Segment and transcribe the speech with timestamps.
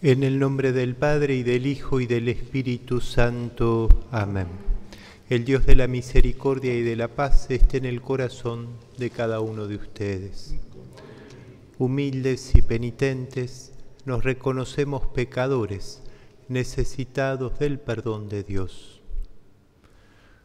[0.00, 3.88] En el nombre del Padre y del Hijo y del Espíritu Santo.
[4.12, 4.46] Amén.
[5.28, 9.40] El Dios de la misericordia y de la paz esté en el corazón de cada
[9.40, 10.54] uno de ustedes.
[11.78, 13.72] Humildes y penitentes,
[14.04, 16.00] nos reconocemos pecadores,
[16.46, 19.02] necesitados del perdón de Dios.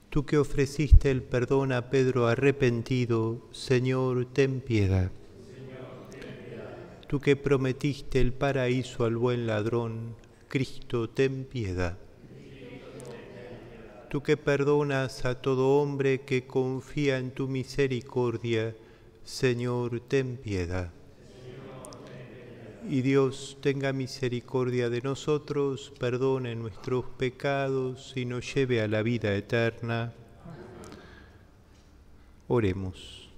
[0.09, 5.11] Tú que ofreciste el perdón a Pedro arrepentido, Señor, ten piedad.
[7.13, 10.15] Tú que prometiste el paraíso al buen ladrón,
[10.47, 11.95] Cristo, ten piedad.
[14.09, 18.75] Tú que perdonas a todo hombre que confía en tu misericordia,
[19.23, 20.91] Señor, ten piedad.
[22.89, 29.35] Y Dios tenga misericordia de nosotros, perdone nuestros pecados y nos lleve a la vida
[29.35, 30.13] eterna.
[32.47, 33.32] Oremos.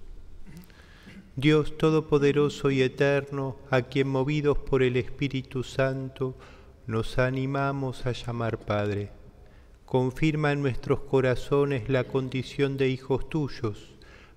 [1.38, 6.34] Dios Todopoderoso y Eterno, a quien movidos por el Espíritu Santo
[6.88, 9.10] nos animamos a llamar Padre,
[9.86, 13.96] confirma en nuestros corazones la condición de hijos tuyos,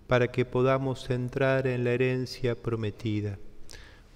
[0.08, 3.38] para que podamos entrar en la herencia prometida.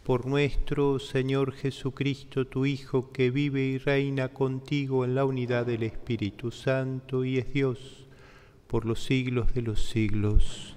[0.02, 5.84] Por nuestro Señor Jesucristo, tu Hijo, que vive y reina contigo en la unidad del
[5.84, 8.06] Espíritu Santo y es Dios,
[8.67, 10.77] por los siglos de los siglos.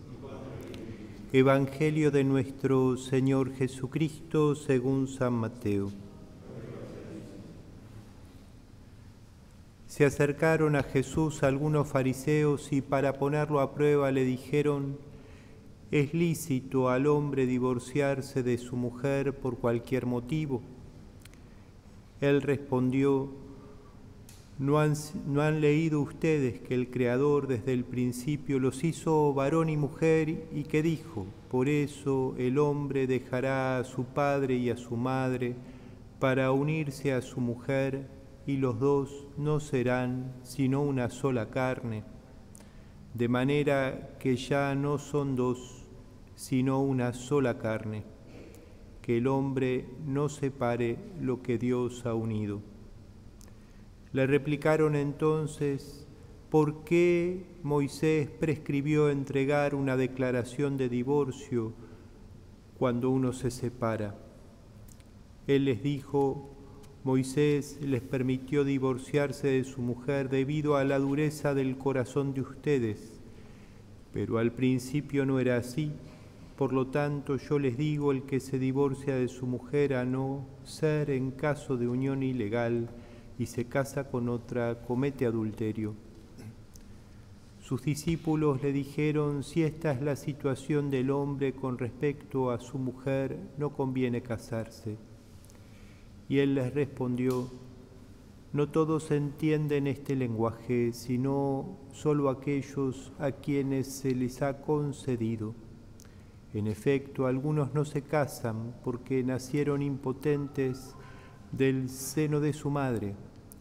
[1.33, 5.89] Evangelio de nuestro Señor Jesucristo según San Mateo.
[9.87, 14.97] Se acercaron a Jesús algunos fariseos y para ponerlo a prueba le dijeron,
[15.89, 20.61] ¿es lícito al hombre divorciarse de su mujer por cualquier motivo?
[22.19, 23.29] Él respondió,
[24.61, 24.93] ¿No han,
[25.25, 30.45] ¿No han, leído ustedes que el Creador desde el principio los hizo varón y mujer
[30.53, 35.55] y que dijo, por eso el hombre dejará a su padre y a su madre
[36.19, 38.07] para unirse a su mujer
[38.45, 42.03] y los dos no serán sino una sola carne,
[43.15, 45.87] de manera que ya no son dos,
[46.35, 48.03] sino una sola carne,
[49.01, 52.70] que el hombre no separe lo que Dios ha unido.
[54.13, 56.05] Le replicaron entonces,
[56.49, 61.71] ¿por qué Moisés prescribió entregar una declaración de divorcio
[62.77, 64.15] cuando uno se separa?
[65.47, 66.49] Él les dijo,
[67.05, 73.21] Moisés les permitió divorciarse de su mujer debido a la dureza del corazón de ustedes,
[74.13, 75.93] pero al principio no era así.
[76.57, 80.45] Por lo tanto, yo les digo, el que se divorcia de su mujer a no
[80.63, 82.89] ser en caso de unión ilegal,
[83.41, 85.95] y se casa con otra, comete adulterio.
[87.59, 92.77] Sus discípulos le dijeron, si esta es la situación del hombre con respecto a su
[92.77, 94.95] mujer, no conviene casarse.
[96.29, 97.49] Y él les respondió,
[98.53, 105.55] no todos entienden este lenguaje, sino solo aquellos a quienes se les ha concedido.
[106.53, 110.95] En efecto, algunos no se casan porque nacieron impotentes
[111.51, 113.15] del seno de su madre,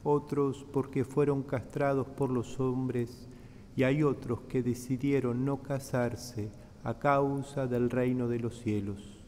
[0.04, 3.28] otros porque fueron castrados por los hombres,
[3.76, 6.50] y hay otros que decidieron no casarse
[6.84, 9.18] a causa del reino de los cielos.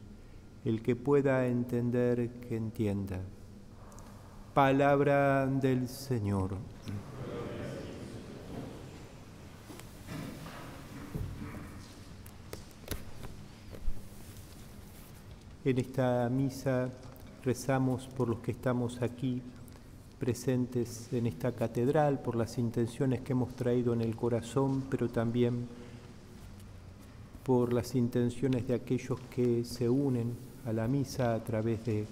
[0.64, 3.20] El que pueda entender, que entienda.
[4.54, 6.56] Palabra del Señor.
[15.64, 16.90] En esta misa
[17.44, 19.40] rezamos por los que estamos aquí
[20.22, 25.66] presentes en esta catedral, por las intenciones que hemos traído en el corazón, pero también
[27.42, 30.32] por las intenciones de aquellos que se unen
[30.64, 32.06] a la misa a través de,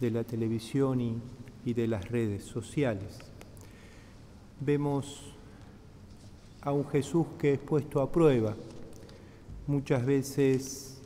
[0.00, 1.20] la televisión
[1.64, 3.20] y de las redes sociales.
[4.58, 5.32] Vemos
[6.62, 8.56] a un Jesús que es puesto a prueba.
[9.68, 11.00] Muchas veces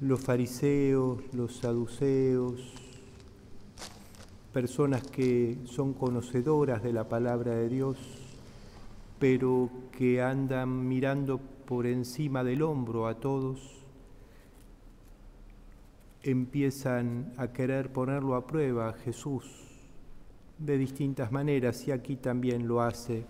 [0.00, 2.85] los fariseos, los saduceos,
[4.56, 7.98] personas que son conocedoras de la palabra de Dios,
[9.18, 13.84] pero que andan mirando por encima del hombro a todos,
[16.22, 19.44] empiezan a querer ponerlo a prueba Jesús
[20.56, 23.26] de distintas maneras y aquí también lo hace.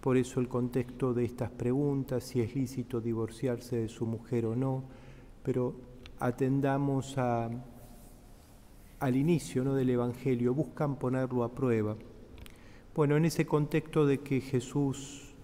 [0.00, 4.54] Por eso el contexto de estas preguntas, si es lícito divorciarse de su mujer o
[4.54, 4.84] no,
[5.42, 5.74] pero
[6.20, 7.50] atendamos a,
[9.04, 9.74] al inicio ¿no?
[9.74, 11.94] del Evangelio, buscan ponerlo a prueba.
[12.94, 15.34] Bueno, en ese contexto de que Jesús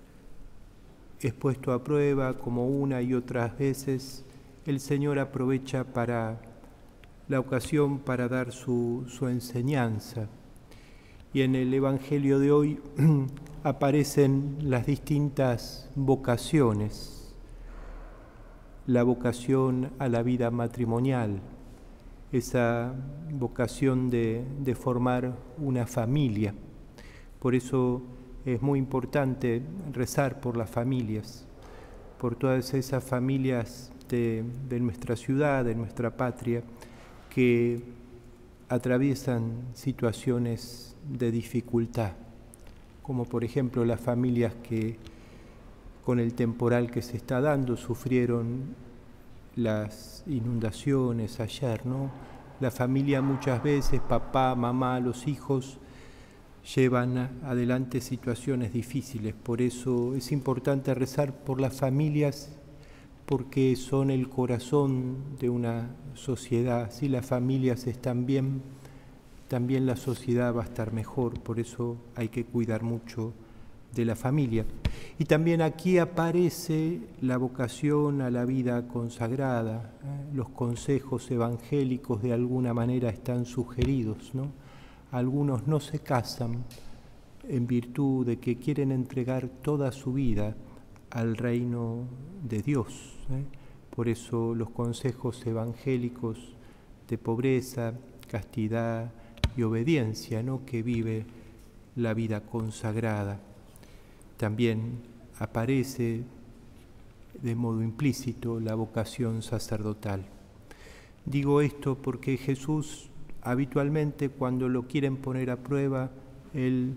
[1.21, 4.25] es puesto a prueba como una y otras veces,
[4.65, 6.41] el Señor aprovecha para
[7.29, 10.29] la ocasión para dar su, su enseñanza.
[11.35, 12.81] Y en el Evangelio de hoy
[13.62, 17.35] aparecen las distintas vocaciones,
[18.87, 21.43] la vocación a la vida matrimonial,
[22.32, 22.94] esa
[23.32, 26.55] vocación de, de formar una familia.
[27.41, 28.03] Por eso
[28.44, 29.62] es muy importante
[29.93, 31.47] rezar por las familias,
[32.19, 36.62] por todas esas familias de, de, nuestra ciudad, de nuestra patria,
[37.29, 37.81] que
[38.69, 42.12] atraviesan situaciones de dificultad,
[43.03, 44.97] como por ejemplo las familias que
[46.05, 48.75] con el temporal que se está dando sufrieron
[49.56, 52.11] las inundaciones ayer, ¿no?
[52.61, 55.79] La familia muchas veces, papá, mamá, los hijos,
[56.75, 59.35] llevan adelante situaciones difíciles.
[59.35, 62.56] Por eso es importante rezar por las familias
[63.26, 66.91] porque son el corazón de una sociedad.
[66.91, 68.62] Si las familias están bien,
[69.49, 71.41] también la sociedad va a estar mejor.
[71.41, 73.32] Por eso hay que cuidar mucho
[73.94, 74.64] de la familia.
[75.19, 79.92] Y también aquí aparece la vocación a la vida consagrada.
[80.02, 80.34] ¿eh?
[80.34, 84.48] Los consejos evangélicos de alguna manera están sugeridos, ¿no?
[85.12, 86.64] algunos no se casan
[87.48, 90.54] en virtud de que quieren entregar toda su vida
[91.10, 92.04] al reino
[92.48, 93.19] de Dios.
[93.31, 93.44] ¿eh?
[93.94, 96.38] Por eso los consejos evangélicos
[97.08, 97.92] de pobreza,
[98.28, 99.10] castidad
[99.56, 100.64] y obediencia ¿no?
[100.64, 101.26] que vive
[101.96, 103.40] la vida consagrada.
[104.40, 105.02] También
[105.38, 106.22] aparece
[107.42, 110.25] de modo implícito la vocación sacerdotal.
[111.26, 113.10] Digo esto porque Jesús
[113.42, 116.10] habitualmente cuando lo quieren poner a prueba,
[116.54, 116.94] él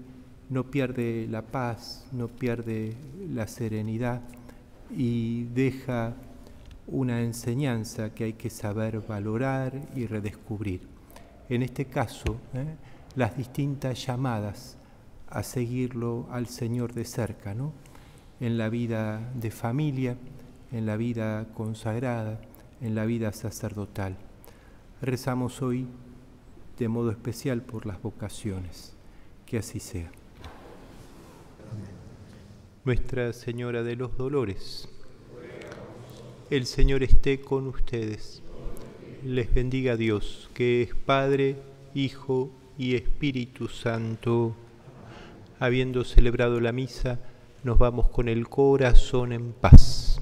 [0.50, 2.96] no pierde la paz, no pierde
[3.30, 4.22] la serenidad
[4.90, 6.14] y deja
[6.88, 10.88] una enseñanza que hay que saber valorar y redescubrir.
[11.50, 12.78] En este caso, ¿eh?
[13.18, 14.78] las distintas llamadas
[15.34, 17.74] a seguirlo al Señor de cerca, ¿no?
[18.40, 20.18] en la vida de familia,
[20.72, 22.42] en la vida consagrada,
[22.82, 24.18] en la vida sacerdotal.
[25.02, 25.88] Rezamos hoy
[26.78, 28.94] de modo especial por las vocaciones.
[29.46, 30.12] Que así sea.
[32.84, 34.90] Nuestra Señora de los Dolores,
[36.50, 38.42] el Señor esté con ustedes.
[39.24, 41.56] Les bendiga Dios, que es Padre,
[41.94, 44.54] Hijo y Espíritu Santo.
[45.64, 47.20] Habiendo celebrado la misa,
[47.64, 50.20] nos vamos con el corazón en paz.